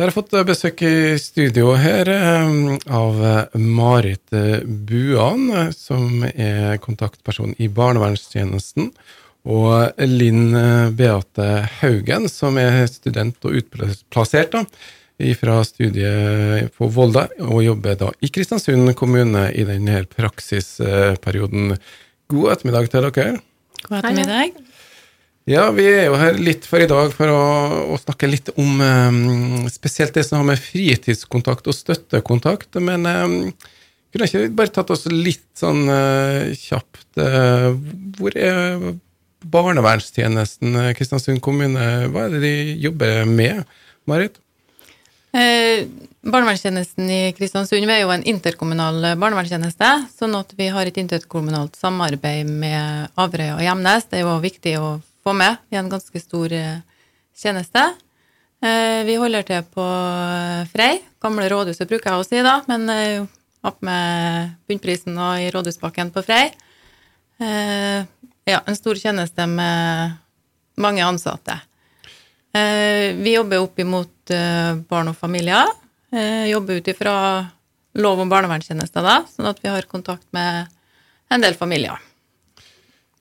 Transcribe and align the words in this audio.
Da 0.00 0.06
har 0.06 0.14
jeg 0.14 0.16
fått 0.16 0.36
besøk 0.48 0.78
i 0.88 1.18
studio 1.20 1.74
her 1.76 2.08
eh, 2.08 2.52
av 2.96 3.18
Marit 3.60 4.32
Buan, 4.64 5.74
som 5.76 6.22
er 6.24 6.78
kontaktperson 6.80 7.52
i 7.60 7.68
barnevernstjenesten, 7.68 8.86
og 9.44 10.00
Linn 10.08 10.56
Beate 10.96 11.50
Haugen, 11.82 12.30
som 12.32 12.56
er 12.56 12.86
student 12.88 13.44
og 13.44 13.60
utplassert 13.60 14.56
fra 15.42 15.58
studiet 15.68 16.72
på 16.80 16.88
Volda, 16.96 17.26
og 17.44 17.60
jobber 17.66 18.00
da 18.00 18.08
i 18.24 18.32
Kristiansund 18.32 18.94
kommune 18.96 19.50
i 19.52 19.68
denne 19.68 20.06
praksisperioden. 20.16 21.76
God 22.32 22.56
ettermiddag 22.56 22.88
til 22.88 23.10
dere. 23.10 23.30
God 23.84 24.00
ettermiddag. 24.00 24.69
Ja, 25.48 25.70
vi 25.72 25.86
er 25.88 26.10
jo 26.10 26.18
her 26.20 26.36
litt 26.36 26.66
for 26.68 26.82
i 26.82 26.88
dag 26.88 27.14
for 27.16 27.32
å, 27.32 27.44
å 27.94 27.98
snakke 28.02 28.28
litt 28.28 28.50
om 28.60 28.82
um, 28.84 29.68
spesielt 29.72 30.12
det 30.14 30.26
som 30.26 30.40
har 30.40 30.50
med 30.52 30.60
fritidskontakt 30.60 31.70
og 31.70 31.76
støttekontakt. 31.76 32.76
Men 32.84 33.08
um, 33.08 33.38
kunne 34.12 34.28
ikke 34.28 34.50
bare 34.58 34.74
tatt 34.74 34.92
oss 34.92 35.08
litt 35.08 35.48
sånn 35.58 35.86
uh, 35.88 36.52
kjapt 36.58 37.22
uh, 37.22 37.72
Hvor 38.18 38.36
er 38.36 38.92
barnevernstjenesten 39.40 40.76
Kristiansund 40.98 41.40
kommune? 41.42 41.88
Hva 42.12 42.28
er 42.28 42.36
det 42.36 42.44
de 42.44 42.54
jobber 42.84 43.24
med, 43.24 43.64
Marit? 44.10 44.36
Eh, 45.32 45.86
barnevernstjenesten 46.26 47.06
i 47.08 47.20
Kristiansund 47.32 47.86
vi 47.86 47.94
er 47.94 48.02
jo 48.02 48.10
en 48.12 48.26
interkommunal 48.28 49.14
barnevernstjeneste, 49.14 49.90
sånn 50.18 50.34
at 50.36 50.52
vi 50.58 50.66
har 50.74 50.90
et 50.90 50.98
interkommunalt 51.00 51.78
samarbeid 51.78 52.50
med 52.50 53.14
Averøy 53.16 53.54
og 53.54 53.62
Gjemnes. 53.64 54.10
Det 54.10 54.20
er 54.20 54.26
jo 54.26 54.34
viktig 54.42 54.74
å 54.82 54.90
få 55.24 55.34
Vi 55.34 55.76
er 55.76 55.82
en 55.82 55.90
ganske 55.90 56.20
stor 56.20 56.52
eh, 56.52 56.80
tjeneste. 57.36 57.82
Eh, 58.62 59.04
vi 59.04 59.16
holder 59.16 59.42
til 59.42 59.62
på 59.74 59.86
Frei. 60.72 61.00
Gamle 61.20 61.48
rådhuset 61.48 61.88
bruker 61.88 62.10
jeg 62.10 62.20
å 62.20 62.28
si, 62.28 62.42
da, 62.42 62.60
men 62.68 63.28
opp 63.62 63.82
med 63.82 64.54
bunnprisen 64.68 65.18
og 65.18 65.40
i 65.40 65.50
Rådhusbakken 65.52 66.12
på 66.14 66.22
Frei. 66.24 66.46
Ja, 67.40 68.60
en 68.64 68.76
stor 68.76 68.96
tjeneste 68.96 69.46
med 69.46 70.16
mange 70.80 71.04
ansatte. 71.04 71.58
Vi 72.52 73.34
jobber 73.34 73.60
opp 73.64 73.78
imot 73.80 74.10
Eh, 74.30 74.74
barn 74.88 75.10
og 75.10 75.16
familier. 75.18 75.66
Eh, 76.12 76.46
jobber 76.50 76.74
ut 76.74 76.88
ifra 76.88 77.14
lov 77.94 78.20
om 78.20 78.30
barnevernstjenester, 78.30 79.02
da, 79.02 79.22
sånn 79.30 79.50
at 79.50 79.58
vi 79.62 79.70
har 79.70 79.86
kontakt 79.90 80.26
med 80.34 80.70
en 81.30 81.42
del 81.42 81.56
familier. 81.58 81.98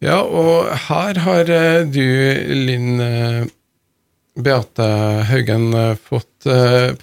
Ja, 0.04 0.22
og 0.24 0.70
her 0.88 1.20
har 1.26 1.50
eh, 1.52 1.88
du, 1.88 2.04
Linn 2.56 3.02
Beate 4.40 4.86
Haugen, 5.28 5.74
fått 6.00 6.48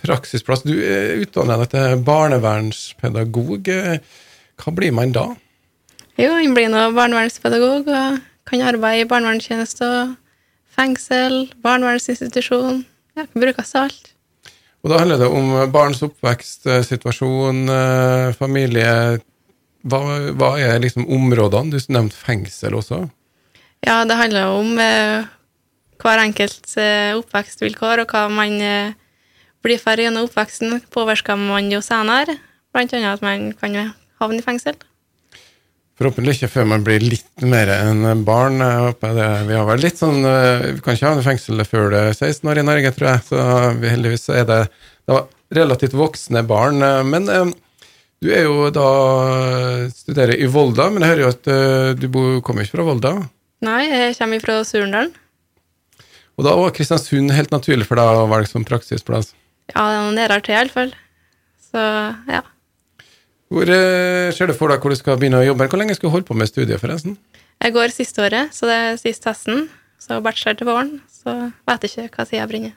praksisplass. 0.01 0.63
Du 0.65 0.73
er 0.81 1.19
utdannet 1.21 1.67
deg 1.67 1.75
til 1.75 2.05
barnevernspedagog. 2.07 3.69
Hva 4.57 4.73
blir 4.73 4.95
man 4.97 5.13
da? 5.13 5.27
Jo, 6.17 6.31
man 6.33 6.57
blir 6.57 6.73
nå 6.73 6.87
barnevernspedagog 6.97 7.91
og 7.93 8.19
kan 8.49 8.65
arbeide 8.65 9.05
i 9.05 9.09
barnevernstjeneste, 9.11 9.89
fengsel, 10.77 11.43
barnevernsinstitusjon 11.65 12.85
ja, 13.17 13.25
kan 13.25 13.43
brukes 13.43 13.73
til 13.73 13.83
alt. 13.83 14.13
Og 14.85 14.93
da 14.93 15.01
handler 15.03 15.19
det 15.19 15.29
om 15.35 15.55
barns 15.75 16.03
oppvekst, 16.07 16.67
eh, 16.71 16.85
situasjon, 16.87 17.65
eh, 17.69 18.33
familie 18.39 19.19
hva, 19.87 20.03
hva, 20.37 20.51
er 20.61 20.83
liksom 20.83 21.07
områdene? 21.13 21.73
Du 21.73 21.93
nevnte 21.95 22.19
fengsel 22.19 22.77
også. 22.79 23.05
Ja, 23.87 24.01
det 24.09 24.19
handler 24.19 24.53
om 24.57 24.79
eh, 24.83 25.29
hver 26.03 26.23
enkelts 26.25 26.77
eh, 26.81 27.15
oppvekstvilkår, 27.19 28.03
og 28.03 28.13
hva 28.13 28.27
man 28.33 28.59
eh, 28.63 28.97
blir 29.65 29.81
for 29.83 29.99
gjennom 30.01 30.29
oppveksten, 30.29 30.81
påvirker 30.95 31.39
man 31.41 31.71
jo 31.73 31.83
senere. 31.85 32.39
Annet 32.77 33.07
at 33.09 33.23
man 33.25 33.51
kan 33.57 33.77
havne 34.21 34.43
i 34.43 34.45
fengsel. 34.45 34.77
Forhåpentlig 35.97 36.35
ikke 36.37 36.51
før 36.53 36.67
man 36.69 36.83
blir 36.85 37.01
litt 37.01 37.45
mer 37.49 37.71
enn 37.73 38.25
barn. 38.27 38.61
Det. 39.01 39.29
Vi 39.49 39.57
har 39.57 39.65
vel 39.65 39.81
litt 39.81 39.97
sånn, 40.03 40.19
eh, 40.29 40.75
vi 40.77 40.83
kan 40.85 40.99
ikke 40.99 41.09
havne 41.09 41.25
i 41.25 41.29
fengsel 41.31 41.65
før 41.65 41.89
det 41.95 42.03
er 42.11 42.19
16 42.19 42.51
år 42.53 42.61
i 42.61 42.67
Norge, 42.69 42.93
tror 42.97 43.09
jeg. 43.15 43.25
Så 43.31 43.47
heldigvis 43.81 44.29
er 44.35 44.45
det, 44.51 44.61
det 45.09 45.23
relativt 45.57 45.97
voksne 45.97 46.43
barn. 46.45 46.85
Men 47.09 47.33
eh, 47.33 47.55
du 48.25 48.31
er 48.33 48.47
jo 48.47 48.71
da 48.73 48.89
studerer 49.93 50.41
i 50.41 50.49
Volda, 50.49 50.89
men 50.93 51.05
jeg 51.05 51.13
hører 51.13 51.25
jo 51.25 51.33
at 51.35 51.51
eh, 51.53 51.91
du 52.01 52.09
kommer 52.45 52.65
ikke 52.65 52.79
fra 52.79 52.87
Volda? 52.87 53.13
Nei, 53.67 53.83
jeg 53.91 54.17
kommer 54.19 54.43
fra 54.43 54.59
Surendalen. 54.65 55.13
Og 56.37 56.45
da 56.45 56.53
var 56.57 56.75
Kristiansund 56.77 57.33
helt 57.33 57.53
naturlig 57.53 57.87
for 57.89 58.01
deg 58.01 58.21
å 58.21 58.27
velge 58.29 58.51
som 58.51 58.65
praksisplass? 58.69 59.33
Ja, 59.73 59.87
det 59.89 59.97
er 59.97 60.03
noe 60.05 60.17
nærere 60.17 60.45
til, 60.45 60.57
iallfall. 60.57 60.93
Så 61.71 61.83
ja. 62.29 62.43
Hvor 63.53 63.71
uh, 63.71 64.33
ser 64.35 64.51
du 64.51 64.57
for 64.59 64.73
deg 64.73 64.83
hvor 64.83 64.93
du 64.93 64.99
skal 64.99 65.17
begynne 65.21 65.41
å 65.41 65.47
jobbe? 65.47 65.69
Hvor 65.71 65.81
lenge 65.81 65.97
skal 65.97 66.11
du 66.11 66.15
holde 66.17 66.29
på 66.29 66.37
med 66.37 66.51
studiet, 66.51 66.81
forresten? 66.83 67.17
Jeg 67.63 67.73
går 67.73 67.95
siste 67.95 68.25
året, 68.25 68.53
så 68.53 68.69
det 68.69 68.77
er 68.77 68.99
sist 69.01 69.29
hesten. 69.29 69.69
Så 70.03 70.21
bachelor 70.25 70.59
til 70.59 70.69
våren. 70.69 70.93
Så 71.09 71.33
vet 71.69 71.87
jeg 71.87 72.09
ikke 72.09 72.21
hva 72.21 72.29
tid 72.29 72.41
jeg 72.41 72.51
brenner. 72.53 72.77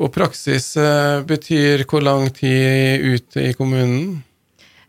Og 0.00 0.08
praksis 0.14 0.72
uh, 0.80 1.20
betyr 1.28 1.84
hvor 1.88 2.04
lang 2.04 2.30
tid 2.32 3.04
ut 3.04 3.36
i 3.40 3.50
kommunen? 3.56 4.22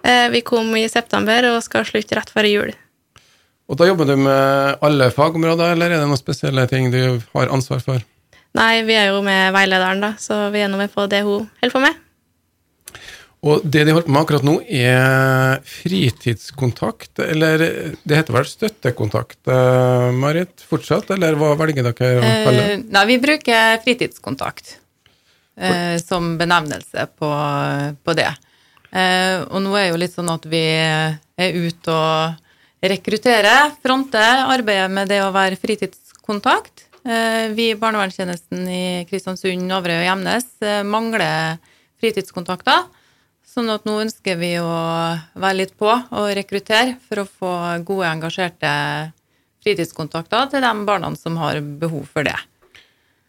Uh, 0.05 0.27
vi 0.31 0.39
kom 0.45 0.72
i 0.79 0.88
september 0.89 1.49
og 1.51 1.59
skal 1.66 1.83
slutte 1.88 2.16
rett 2.17 2.31
før 2.31 2.47
jul. 2.47 2.72
Og 3.72 3.79
da 3.79 3.88
jobber 3.88 4.07
du 4.07 4.17
med 4.19 4.79
alle 4.83 5.09
fagområder, 5.16 5.75
eller 5.75 5.91
er 5.91 6.01
det 6.01 6.07
noen 6.07 6.19
spesielle 6.19 6.63
ting 6.72 6.89
du 6.91 7.19
har 7.35 7.51
ansvar 7.51 7.83
for? 7.83 7.99
Nei, 8.57 8.83
vi 8.83 8.97
er 8.99 9.11
jo 9.13 9.22
med 9.23 9.53
veilederen, 9.55 10.01
da, 10.03 10.16
så 10.19 10.49
vi 10.51 10.63
er 10.63 10.72
nå 10.72 10.79
med 10.79 10.91
på 10.91 11.05
det 11.11 11.22
hun 11.23 11.45
holder 11.61 11.75
på 11.75 11.83
med. 11.83 11.99
Og 13.47 13.63
det 13.63 13.85
de 13.88 13.93
holder 13.95 14.05
på 14.09 14.13
med 14.13 14.22
akkurat 14.22 14.45
nå, 14.45 14.57
er 14.67 15.63
fritidskontakt, 15.66 17.23
eller 17.23 17.63
det 18.03 18.19
heter 18.19 18.35
vel 18.35 18.47
støttekontakt, 18.47 19.39
uh, 19.47 20.11
Marit? 20.16 20.67
Fortsatt, 20.67 21.11
eller 21.16 21.39
hva 21.39 21.55
velger 21.59 21.88
dere 21.88 22.11
å 22.19 22.35
kalle 22.47 22.67
det? 22.67 22.78
Nei, 22.91 23.07
vi 23.13 23.19
bruker 23.23 23.81
fritidskontakt 23.85 24.81
uh, 25.61 25.97
som 26.01 26.33
benevnelse 26.39 27.07
på, 27.17 27.31
på 28.03 28.16
det. 28.17 28.29
Eh, 28.91 29.38
og 29.47 29.61
nå 29.63 29.72
er 29.79 29.85
jo 29.88 29.99
litt 30.01 30.11
sånn 30.11 30.29
at 30.33 30.44
vi 30.51 30.66
er 30.67 31.53
ute 31.55 31.94
og 31.95 32.81
rekrutterer, 32.83 33.72
fronter 33.79 34.41
arbeidet 34.51 34.89
med 34.91 35.07
det 35.07 35.22
å 35.23 35.31
være 35.31 35.59
fritidskontakt. 35.61 36.89
Vi 37.01 37.69
i 37.72 37.77
barnevernstjenesten 37.79 38.66
i 38.67 38.83
Kristiansund, 39.09 39.72
Averøy 39.73 40.01
og 40.01 40.03
Gjemnes 40.05 40.49
mangler 40.85 41.55
fritidskontakter. 42.01 42.83
Sånn 43.51 43.72
at 43.73 43.88
nå 43.88 43.97
ønsker 44.03 44.38
vi 44.39 44.53
å 44.61 44.67
være 45.35 45.57
litt 45.57 45.73
på 45.79 45.89
og 45.91 46.29
rekruttere 46.38 46.95
for 47.07 47.23
å 47.23 47.28
få 47.28 47.55
gode, 47.88 48.07
engasjerte 48.07 48.72
fritidskontakter 49.66 50.53
til 50.53 50.63
de 50.63 50.72
barna 50.88 51.11
som 51.19 51.35
har 51.41 51.59
behov 51.59 52.07
for 52.13 52.28
det. 52.28 52.38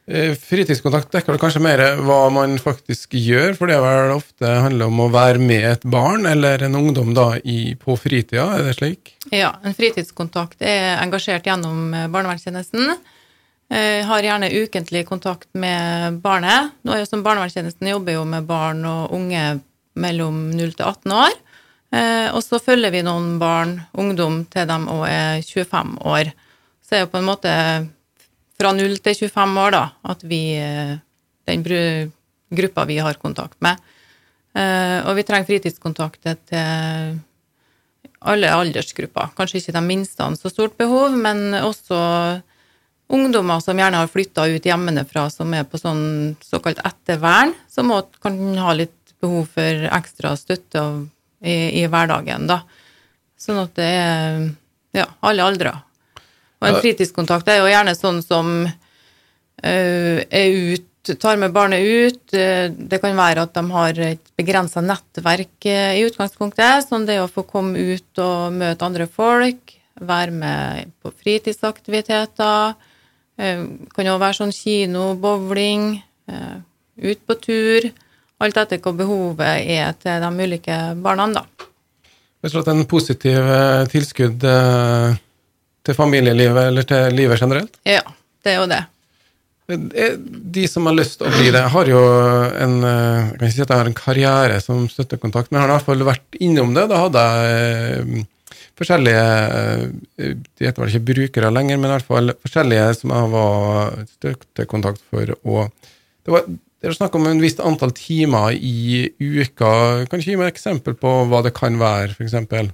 Eh, 0.07 0.35
fritidskontakt 0.35 1.13
dekker 1.15 1.39
kanskje 1.39 1.63
mer 1.63 1.81
hva 2.03 2.27
man 2.35 2.57
faktisk 2.59 3.15
gjør, 3.15 3.55
for 3.55 3.71
det 3.71 3.79
vel 3.85 4.17
ofte 4.17 4.51
handler 4.65 4.91
om 4.91 5.05
å 5.05 5.11
være 5.15 5.39
med 5.39 5.67
et 5.69 5.87
barn 5.87 6.27
eller 6.27 6.65
en 6.67 6.79
ungdom 6.81 7.13
da 7.15 7.37
i, 7.39 7.77
på 7.79 7.95
fritida, 8.01 8.49
er 8.57 8.67
det 8.67 8.77
slik? 8.81 9.15
Ja, 9.31 9.55
en 9.63 9.77
fritidskontakt 9.79 10.65
er 10.67 10.97
engasjert 10.99 11.47
gjennom 11.47 11.93
barnevernstjenesten. 12.11 12.97
Eh, 13.73 14.05
har 14.05 14.23
gjerne 14.27 14.51
ukentlig 14.53 15.07
kontakt 15.09 15.49
med 15.55 16.19
barnet. 16.21 16.75
Nå 16.85 16.93
er 16.93 17.01
jo 17.01 17.09
som 17.09 17.23
Barnevernstjenesten 17.25 17.89
jobber 17.89 18.19
jo 18.19 18.27
med 18.29 18.45
barn 18.45 18.83
og 18.85 19.15
unge 19.17 19.63
mellom 19.97 20.51
0 20.53 20.75
til 20.77 20.85
18 20.85 21.15
år. 21.17 21.39
Eh, 21.93 22.29
og 22.35 22.43
så 22.45 22.61
følger 22.61 22.93
vi 22.93 23.01
noen 23.07 23.39
barn, 23.41 23.79
ungdom, 23.97 24.43
til 24.53 24.69
de 24.69 24.77
òg 24.93 25.07
er 25.09 25.41
25 25.41 25.95
år. 26.05 26.35
Så 26.85 26.99
er 26.99 27.07
det 27.07 27.13
på 27.15 27.23
en 27.23 27.31
måte 27.31 27.55
fra 28.59 28.73
0 28.77 28.99
til 29.03 29.19
25 29.25 29.59
år, 29.65 29.75
da, 29.75 29.85
at 30.13 30.23
vi 30.29 30.43
eh, 30.61 30.99
Den 31.43 31.65
gruppa 32.53 32.85
vi 32.87 32.99
har 33.03 33.19
kontakt 33.19 33.57
med. 33.65 33.81
Eh, 34.55 35.01
og 35.09 35.17
vi 35.19 35.25
trenger 35.27 35.49
fritidskontakter 35.49 36.37
til 36.47 37.19
alle 38.23 38.53
aldersgrupper. 38.55 39.33
Kanskje 39.35 39.59
ikke 39.59 39.75
de 39.75 39.83
minste 39.83 40.23
har 40.23 40.37
så 40.39 40.53
stort 40.53 40.77
behov, 40.79 41.17
men 41.19 41.57
også 41.59 41.99
ungdommer 43.13 43.61
som 43.61 43.79
gjerne 43.79 44.01
har 44.01 44.11
flytta 44.11 44.47
ut 44.55 44.67
hjemmefra, 44.67 45.27
som 45.33 45.53
er 45.57 45.67
på 45.69 45.81
sånn 45.81 46.37
såkalt 46.45 46.81
ettervern, 46.87 47.55
som 47.69 47.93
kan 48.23 48.39
ha 48.63 48.77
litt 48.77 49.15
behov 49.23 49.51
for 49.55 49.87
ekstra 49.99 50.35
støtte 50.39 50.83
i, 51.43 51.83
i, 51.83 51.87
hverdagen, 51.91 52.49
da. 52.51 52.63
Sånn 53.39 53.61
at 53.63 53.75
det 53.79 53.89
er 53.89 54.45
ja, 54.95 55.09
alle 55.21 55.47
aldre. 55.47 55.75
Og 56.63 56.69
en 56.71 56.79
fritidskontakt 56.79 57.51
er 57.51 57.61
jo 57.61 57.71
gjerne 57.71 57.95
sånn 57.99 58.21
som 58.23 58.51
uh, 58.63 60.19
er 60.23 60.57
ut, 60.75 60.87
tar 61.19 61.41
med 61.43 61.55
barnet 61.55 61.83
ut. 61.83 62.23
Uh, 62.31 62.71
det 62.71 63.01
kan 63.03 63.19
være 63.19 63.49
at 63.49 63.55
de 63.59 63.65
har 63.75 64.03
et 64.07 64.33
begrensa 64.39 64.85
nettverk 64.85 65.67
uh, 65.67 65.93
i 65.99 66.07
utgangspunktet. 66.07 66.87
Sånn 66.87 67.09
det 67.09 67.19
å 67.23 67.31
få 67.31 67.45
komme 67.49 67.75
ut 67.93 68.23
og 68.23 68.55
møte 68.61 68.87
andre 68.87 69.09
folk, 69.11 69.75
være 69.99 70.39
med 70.39 70.95
på 71.03 71.13
fritidsaktiviteter. 71.23 72.79
kan 73.37 74.07
jo 74.07 74.15
være 74.21 74.39
sånn 74.39 74.55
kino, 74.55 75.15
bowling 75.19 76.01
ut 76.97 77.21
på 77.27 77.35
tur. 77.43 77.91
Alt 78.43 78.59
etter 78.59 78.81
hva 78.83 78.93
behovet 78.97 79.69
er 79.71 79.93
til 80.01 80.25
de 80.25 80.47
ulike 80.47 80.79
barna, 81.03 81.29
da. 81.37 81.45
Jeg 82.43 82.51
tror 82.51 82.65
at 82.65 82.71
en 82.73 82.87
positiv 82.91 83.39
eh, 83.39 83.85
tilskudd 83.93 84.45
eh, 84.51 85.21
til 85.87 85.97
familielivet 85.99 86.69
eller 86.71 86.87
til 86.89 87.17
livet 87.19 87.41
generelt? 87.43 87.79
Ja, 87.89 88.03
det 88.45 88.55
er 88.55 88.61
jo 88.61 88.67
det. 88.71 88.83
Eh, 89.73 90.17
De 90.19 90.67
som 90.69 90.87
har 90.87 90.97
lyst 90.97 91.21
til 91.21 91.29
å 91.29 91.33
bli 91.37 91.51
det, 91.55 91.63
har 91.75 91.91
jo 91.91 92.01
en 92.59 92.77
eh, 92.85 93.31
Jeg 93.31 93.39
kan 93.39 93.47
ikke 93.47 93.55
si 93.57 93.65
at 93.65 93.73
jeg 93.73 93.81
har 93.83 93.91
en 93.91 93.99
karriere 93.99 94.61
som 94.65 94.85
støttekontakt, 94.91 95.51
men 95.51 95.61
jeg 95.61 95.65
har 95.67 95.73
i 95.73 95.77
hvert 95.79 95.89
fall 95.91 96.07
vært 96.09 96.41
innom 96.43 96.75
det. 96.77 96.89
Da 96.91 97.03
hadde 97.05 97.23
jeg 97.29 98.03
eh, 98.03 98.27
forskjellige 98.81 99.25
De 100.19 100.67
heter 100.67 100.83
vel 100.83 100.93
ikke 100.93 101.09
brukere 101.13 101.53
lenger, 101.55 101.79
men 101.79 101.91
i 101.91 101.95
hvert 101.97 102.11
fall 102.11 102.35
forskjellige 102.43 102.91
som 103.01 103.15
jeg 103.15 103.33
var 103.37 103.97
støttekontakt 104.17 105.03
for. 105.13 105.35
Og 105.47 105.91
det 106.27 106.35
var 106.35 106.47
det 106.83 106.91
er 106.91 106.97
snakk 106.97 107.15
om 107.15 107.29
en 107.31 107.41
visst 107.43 107.61
antall 107.63 107.93
timer 107.95 108.57
i 108.59 109.07
uka. 109.23 109.69
Kan 110.11 110.19
du 110.19 110.27
gi 110.27 110.35
meg 110.35 110.49
et 110.51 110.57
eksempel 110.57 110.97
på 110.99 111.13
hva 111.31 111.43
det 111.47 111.53
kan 111.55 111.77
være, 111.79 112.17
f.eks.? 112.17 112.73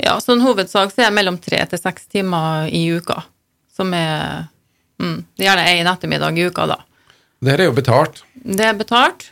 Ja, 0.00 0.14
sånn 0.24 0.40
hovedsak 0.40 0.94
så 0.94 1.02
er 1.02 1.10
det 1.10 1.16
mellom 1.18 1.36
tre 1.44 1.60
til 1.68 1.80
seks 1.80 2.08
timer 2.08 2.70
i 2.72 2.86
uka, 2.96 3.18
som 3.76 3.92
er 3.92 4.46
mm, 4.96 5.18
gjerne 5.44 5.66
én 5.74 5.90
ettermiddag 5.92 6.40
i 6.40 6.48
uka, 6.48 6.64
da. 6.72 6.78
Det 7.40 7.52
her 7.52 7.66
er 7.66 7.68
jo 7.68 7.76
betalt. 7.76 8.22
Det 8.40 8.64
er 8.64 8.80
betalt. 8.80 9.28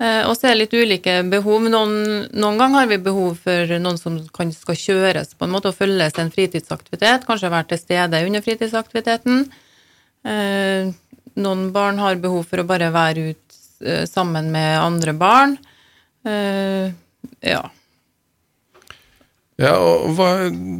Eh, 0.00 0.22
og 0.24 0.32
så 0.36 0.48
er 0.48 0.54
det 0.54 0.62
litt 0.62 0.78
ulike 0.80 1.18
behov. 1.28 1.68
Noen, 1.68 2.24
noen 2.32 2.60
ganger 2.60 2.82
har 2.82 2.88
vi 2.88 3.00
behov 3.04 3.42
for 3.44 3.76
noen 3.76 4.00
som 4.00 4.16
kan, 4.32 4.52
skal 4.56 4.78
kjøres 4.80 5.36
på 5.36 5.44
en 5.44 5.52
måte 5.52 5.68
og 5.72 5.76
følges 5.76 6.16
en 6.20 6.32
fritidsaktivitet, 6.32 7.28
kanskje 7.28 7.52
være 7.52 7.74
til 7.74 7.82
stede 7.82 8.24
under 8.24 8.44
fritidsaktiviteten. 8.44 9.44
Eh, 10.24 10.92
noen 11.40 11.68
barn 11.74 12.00
har 12.00 12.20
behov 12.20 12.48
for 12.48 12.62
å 12.62 12.68
bare 12.68 12.90
være 12.94 13.30
ut 13.30 13.38
eh, 13.38 13.49
sammen 14.08 14.50
med 14.52 14.76
andre 14.80 15.14
barn. 15.16 15.56
Eh, 16.26 16.92
ja. 17.40 17.62
Ja, 19.60 19.74
og 19.76 20.14
hva, 20.16 20.30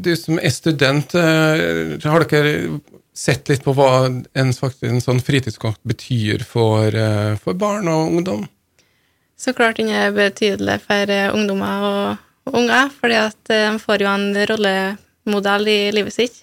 Du 0.01 0.15
som 0.17 0.39
er 0.41 0.53
student, 0.55 1.15
eh, 1.15 1.99
har 2.01 2.25
dere 2.25 2.81
sett 3.13 3.51
litt 3.51 3.65
på 3.65 3.75
hva 3.77 4.07
en, 4.09 4.53
faktisk, 4.57 4.87
en 4.89 5.05
sånn 5.05 5.21
fritidskontakt 5.21 5.83
betyr 5.85 6.45
for, 6.49 6.89
eh, 6.89 7.37
for 7.37 7.55
barn 7.55 7.89
og 7.93 8.17
ungdom? 8.17 8.47
Så 9.37 9.53
klart 9.57 9.81
den 9.81 9.93
er 9.93 10.13
betydelig 10.13 10.81
for 10.85 11.13
eh, 11.13 11.29
ungdommer 11.33 11.85
og, 11.91 12.25
og 12.49 12.57
unger, 12.63 12.89
fordi 13.01 13.21
at 13.21 13.53
eh, 13.53 13.69
de 13.69 13.83
får 13.83 14.05
jo 14.05 14.15
en 14.15 14.27
rollemodell 14.53 15.69
i 15.69 15.81
livet 15.97 16.17
sitt 16.17 16.43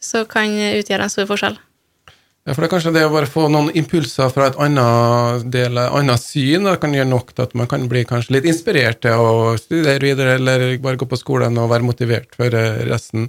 som 0.00 0.28
kan 0.28 0.52
utgjøre 0.52 1.04
en 1.04 1.12
stor 1.12 1.28
forskjell. 1.28 1.58
Ja, 2.50 2.54
for 2.56 2.64
det 2.64 2.66
er 2.66 2.72
kanskje 2.72 2.90
det 2.96 3.02
å 3.06 3.12
bare 3.14 3.28
få 3.30 3.44
noen 3.46 3.68
impulser 3.78 4.30
fra 4.34 4.48
et 4.50 4.56
annet, 4.58 5.44
del, 5.54 5.76
annet 5.78 6.18
syn 6.18 6.64
det 6.66 6.72
kan 6.82 6.96
gjøre 6.96 7.06
nok 7.06 7.28
til 7.30 7.44
at 7.44 7.52
man 7.54 7.68
kan 7.70 7.84
bli 7.86 8.00
kanskje 8.02 8.34
litt 8.34 8.48
inspirert 8.50 8.98
til 9.06 9.22
å 9.22 9.52
studere 9.54 10.02
videre, 10.02 10.32
eller 10.34 10.64
bare 10.82 10.98
gå 10.98 11.06
på 11.06 11.18
skolen 11.20 11.60
og 11.62 11.68
være 11.70 11.86
motivert 11.86 12.34
for 12.34 12.50
eh, 12.58 12.80
resten. 12.88 13.28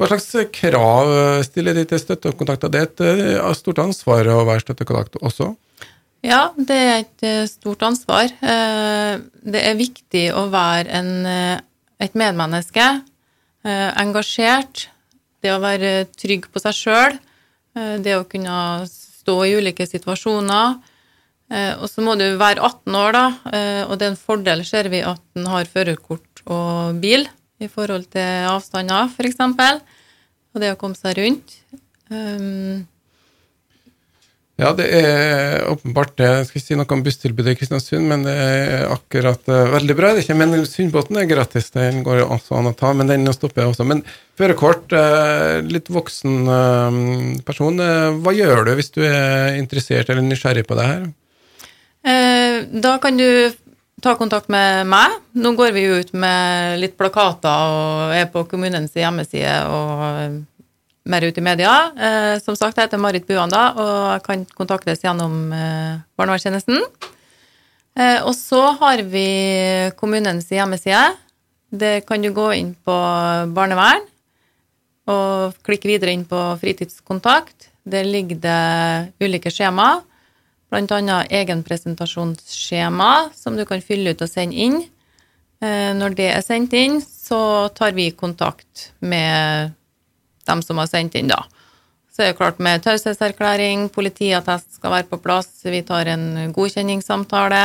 Hva 0.00 0.08
slags 0.08 0.30
krav 0.56 1.12
stiller 1.44 1.76
de 1.76 1.84
til 1.90 2.00
støttekontakter? 2.00 2.72
Det 2.72 2.80
er 2.80 2.88
et 2.88 3.04
eh, 3.04 3.52
stort 3.60 3.82
ansvar 3.84 4.32
å 4.32 4.40
være 4.48 4.64
støttekontakt 4.64 5.20
også. 5.20 5.50
Ja, 6.24 6.40
det 6.56 6.80
er 6.80 6.96
et 7.02 7.28
eh, 7.28 7.44
stort 7.52 7.84
ansvar. 7.84 8.32
Det 8.40 9.66
er 9.66 9.78
viktig 9.84 10.30
å 10.32 10.46
være 10.56 10.96
en, 10.96 11.12
et 12.00 12.16
medmenneske, 12.16 12.88
engasjert, 13.68 14.88
det 15.44 15.52
å 15.52 15.60
være 15.60 15.96
trygg 16.16 16.48
på 16.48 16.64
seg 16.64 16.80
sjøl, 16.80 17.22
det 17.76 18.14
å 18.16 18.26
kunne 18.28 18.56
stå 18.88 19.34
i 19.46 19.56
ulike 19.58 19.86
situasjoner. 19.88 20.78
Eh, 21.50 21.74
Og 21.78 21.88
så 21.90 22.02
må 22.02 22.16
du 22.18 22.24
være 22.38 22.62
18 22.62 22.94
år, 22.98 23.12
da, 23.14 23.26
eh, 23.52 23.82
og 23.86 23.98
det 23.98 24.06
er 24.08 24.14
en 24.14 24.18
fordel, 24.18 24.64
ser 24.66 24.88
vi, 24.90 25.02
at 25.02 25.22
en 25.38 25.46
har 25.46 25.68
førerkort 25.70 26.42
og 26.46 26.98
bil 27.02 27.26
i 27.62 27.68
forhold 27.70 28.08
til 28.10 28.46
avstander, 28.50 29.10
f.eks. 29.10 29.38
Og 30.54 30.62
det 30.62 30.72
å 30.72 30.78
komme 30.80 30.96
seg 30.98 31.18
rundt. 31.20 31.54
Um, 32.10 32.86
Ja, 34.56 34.70
det 34.72 34.86
er 34.88 35.66
åpenbart 35.68 36.14
det. 36.16 36.28
Jeg 36.30 36.46
skal 36.48 36.60
ikke 36.60 36.66
si 36.66 36.76
noe 36.80 36.94
om 36.96 37.02
busstilbudet 37.04 37.52
i 37.52 37.58
Kristiansund, 37.60 38.06
men 38.08 38.22
det 38.24 38.32
er 38.32 38.86
akkurat 38.88 39.42
uh, 39.52 39.66
veldig 39.74 39.96
bra. 39.98 40.14
Det 40.14 40.22
er 40.22 40.24
ikke, 40.24 40.36
men 40.40 40.64
Sundbåten 40.64 41.18
er 41.20 41.28
gratis, 41.28 41.68
den 41.74 42.00
går 42.06 42.22
også 42.24 42.56
an 42.56 42.70
å 42.70 42.72
ta, 42.76 42.94
men 42.96 43.10
den 43.10 43.28
stopper 43.36 43.66
jeg 43.66 43.74
også. 43.74 43.84
Men 43.84 44.00
førerkort, 44.40 44.88
uh, 44.96 45.60
litt 45.68 45.92
voksen 45.92 46.48
uh, 46.48 46.98
person, 47.44 47.76
eh, 47.84 48.16
hva 48.24 48.32
gjør 48.32 48.64
du 48.64 48.72
hvis 48.78 48.90
du 48.96 49.02
er 49.04 49.60
interessert 49.60 50.08
eller 50.08 50.24
nysgjerrig 50.24 50.64
på 50.64 50.80
det 50.80 50.88
her? 50.88 51.06
Eh, 52.06 52.64
Da 52.72 52.96
kan 53.02 53.20
du 53.20 53.52
ta 54.00 54.16
kontakt 54.16 54.48
med 54.48 54.88
meg. 54.88 55.20
Nå 55.36 55.52
går 55.56 55.72
vi 55.76 55.84
jo 55.84 56.00
ut 56.00 56.12
med 56.16 56.80
litt 56.80 56.96
plakater 56.96 57.76
og 57.76 58.16
er 58.16 58.28
på 58.32 58.44
kommunens 58.48 58.96
hjemmeside 58.96 59.56
og 59.68 60.04
eh, 60.08 60.36
mer 61.06 61.26
ut 61.26 61.38
i 61.38 61.44
media. 61.44 61.74
Eh, 61.96 62.38
Som 62.42 62.56
sagt, 62.58 62.76
jeg 62.76 62.88
heter 62.88 63.00
Marit 63.00 63.26
Buanda 63.28 63.68
og 63.76 63.92
jeg 64.16 64.24
kan 64.26 64.44
kontaktes 64.58 65.04
gjennom 65.04 65.52
eh, 65.54 66.00
barnevernstjenesten. 66.18 66.82
Eh, 67.98 68.20
Og 68.26 68.34
så 68.34 68.62
har 68.80 69.02
vi 69.02 69.90
kommunens 69.96 70.50
hjemmeside. 70.50 71.14
Der 71.72 72.00
kan 72.06 72.22
du 72.22 72.30
gå 72.32 72.50
inn 72.56 72.74
på 72.86 72.96
barnevern 73.54 74.04
og 75.06 75.54
klikke 75.66 75.88
videre 75.88 76.12
inn 76.14 76.24
på 76.26 76.38
fritidskontakt. 76.60 77.70
Der 77.86 78.02
ligger 78.04 78.38
det 78.42 79.12
ulike 79.22 79.50
skjema, 79.54 80.00
blant 80.70 80.90
annet 80.90 81.30
egenpresentasjonsskjema 81.30 83.30
som 83.34 83.54
du 83.56 83.64
kan 83.68 83.82
fylle 83.82 84.14
ut 84.14 84.22
og 84.22 84.30
sende 84.30 84.56
inn. 84.58 84.80
Eh, 85.62 85.92
Når 85.94 86.16
det 86.18 86.30
er 86.34 86.42
sendt 86.42 86.72
inn, 86.74 87.00
så 87.00 87.68
tar 87.74 87.92
vi 87.94 88.10
kontakt 88.12 88.90
med 89.00 89.72
dem 90.46 90.62
som 90.64 90.80
har 90.82 90.90
sendt 90.90 91.18
inn, 91.18 91.30
da. 91.32 91.42
Så 92.16 92.24
er 92.24 92.32
det 92.32 92.38
klart 92.38 92.60
med 92.64 92.80
taushetserklæring, 92.80 93.90
politiattest 93.92 94.78
skal 94.78 94.94
være 94.94 95.10
på 95.10 95.18
plass, 95.20 95.50
vi 95.68 95.82
tar 95.84 96.08
en 96.08 96.52
godkjenningssamtale. 96.56 97.64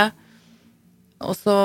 Og 1.24 1.38
så 1.38 1.56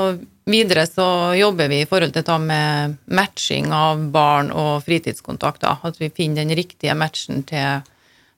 videre 0.47 0.85
så 0.87 1.35
jobber 1.35 1.71
vi 1.73 1.81
i 1.83 1.89
forhold 1.89 2.15
til 2.15 2.23
det 2.27 2.37
med 2.45 2.97
matching 3.11 3.73
av 3.75 4.05
barn 4.15 4.53
og 4.55 4.85
fritidskontakter. 4.87 5.81
At 5.83 5.99
vi 5.99 6.13
finner 6.15 6.45
den 6.45 6.55
riktige 6.55 6.95
matchen 6.95 7.43
til 7.49 7.83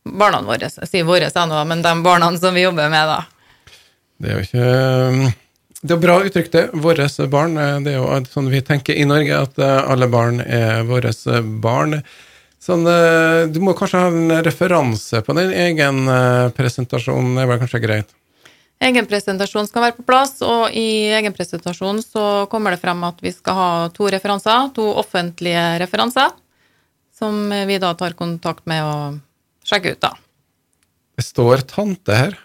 barna 0.09 0.41
våre. 0.47 0.71
Jeg 0.71 0.89
sier 0.89 1.09
våre, 1.09 1.29
ennå, 1.29 1.59
men 1.69 1.83
de 1.85 1.93
barna 2.05 2.31
som 2.39 2.57
vi 2.57 2.65
jobber 2.65 2.89
med, 2.93 3.13
da. 3.13 3.21
Det 4.19 4.31
er 4.31 4.39
jo 4.39 4.47
ikke 4.47 5.35
Det 5.79 5.95
er 5.95 6.01
bra 6.03 6.17
uttrykk, 6.27 6.49
det. 6.53 6.65
Våre 6.75 7.07
barn. 7.31 7.61
Det 7.85 7.93
er 7.93 8.01
jo 8.01 8.23
sånn 8.33 8.49
vi 8.51 8.65
tenker 8.67 8.97
i 8.97 9.05
Norge, 9.07 9.45
at 9.45 9.61
eh, 9.63 9.93
alle 9.93 10.09
barn 10.11 10.41
er 10.41 10.83
våre 10.89 11.13
barn. 11.63 12.01
Sånn, 12.63 12.87
eh, 12.91 13.47
du 13.53 13.61
må 13.63 13.75
kanskje 13.79 14.01
ha 14.03 14.09
en 14.11 14.33
referanse 14.45 15.23
på 15.25 15.37
din 15.39 15.53
egen 15.55 16.01
presentasjon. 16.57 17.37
det 17.39 17.47
var 17.47 17.61
kanskje 17.63 17.83
greit? 17.85 18.15
Egenpresentasjon 18.79 19.67
skal 19.67 19.89
være 19.89 19.97
på 19.97 20.05
plass, 20.07 20.37
og 20.47 20.71
i 20.71 21.11
egenpresentasjonen 21.11 22.03
så 22.05 22.47
kommer 22.51 22.75
det 22.75 22.83
frem 22.83 23.03
at 23.09 23.19
vi 23.23 23.33
skal 23.35 23.57
ha 23.59 23.71
to 23.95 24.07
referanser, 24.15 24.69
to 24.75 24.85
offentlige 25.01 25.65
referanser, 25.83 26.31
som 27.19 27.51
vi 27.51 27.79
da 27.83 27.91
tar 27.99 28.15
kontakt 28.19 28.67
med 28.71 28.85
og 28.87 29.19
sjekker 29.67 29.97
ut, 29.97 30.03
da. 30.07 30.13
Det 31.19 31.27
står 31.27 31.67
tante 31.67 32.15
her. 32.15 32.39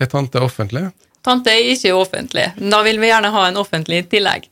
Er 0.00 0.06
tante 0.06 0.38
offentlig? 0.40 0.86
Tante 1.26 1.52
er 1.52 1.72
ikke 1.74 1.90
offentlig. 1.98 2.46
Da 2.56 2.80
vil 2.86 3.00
vi 3.02 3.10
gjerne 3.10 3.32
ha 3.34 3.48
en 3.48 3.58
offentlig 3.60 4.04
tillegg. 4.12 4.46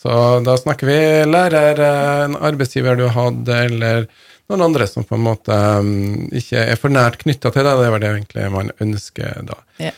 Så 0.00 0.12
da 0.46 0.56
snakker 0.56 0.88
vi 0.88 0.98
lærer, 1.28 1.80
eh, 1.84 2.24
en 2.24 2.36
arbeidsgiver 2.36 2.96
du 2.96 3.06
har 3.08 3.16
hatt, 3.18 3.48
eller 3.52 4.06
noen 4.50 4.64
andre 4.70 4.86
som 4.88 5.04
på 5.04 5.18
en 5.18 5.26
måte 5.26 5.56
mm, 5.84 6.30
ikke 6.40 6.62
er 6.72 6.78
for 6.80 6.92
nært 6.92 7.20
knytta 7.20 7.52
til 7.52 7.66
deg. 7.66 7.82
Det 7.82 7.90
var 7.94 8.02
det 8.02 8.12
egentlig 8.14 8.46
man 8.54 8.72
ønsker 8.80 9.44
da. 9.50 9.58
Ja. 9.82 9.92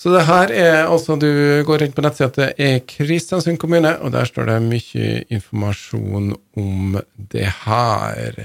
Så 0.00 0.08
det 0.14 0.22
her 0.24 0.48
er 0.56 0.86
altså, 0.86 1.18
du 1.20 1.60
går 1.68 1.82
inn 1.84 1.92
på 1.92 2.00
nettsida 2.00 2.30
til 2.32 2.62
er 2.64 2.78
Kristiansund 2.88 3.60
kommune, 3.60 3.92
og 4.00 4.14
der 4.14 4.24
står 4.24 4.48
det 4.48 4.56
mye 4.64 5.10
informasjon 5.28 6.30
om 6.56 6.96
det 7.34 7.50
her. 7.66 8.38